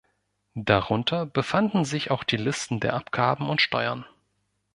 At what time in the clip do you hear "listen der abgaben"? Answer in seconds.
2.37-3.47